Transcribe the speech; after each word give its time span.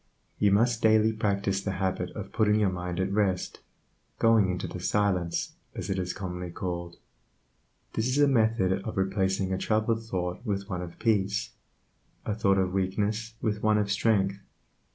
You 0.39 0.51
must 0.51 0.81
daily 0.81 1.13
practice 1.13 1.61
the 1.61 1.73
habit 1.73 2.09
of 2.15 2.31
putting 2.31 2.55
your 2.59 2.71
mind 2.71 2.99
at 2.99 3.11
rest, 3.11 3.59
"going 4.17 4.49
into 4.49 4.67
the 4.67 4.79
silence," 4.79 5.53
as 5.75 5.91
it 5.91 5.99
is 5.99 6.11
commonly 6.11 6.49
called. 6.49 6.95
This 7.93 8.07
is 8.07 8.17
a 8.17 8.27
method 8.27 8.71
of 8.83 8.97
replacing 8.97 9.53
a 9.53 9.59
troubled 9.59 10.03
thought 10.03 10.43
with 10.43 10.67
one 10.67 10.81
of 10.81 10.97
peace, 10.97 11.51
a 12.25 12.33
thought 12.33 12.57
of 12.57 12.73
weakness 12.73 13.35
with 13.43 13.61
one 13.61 13.77
of 13.77 13.91
strength. 13.91 14.39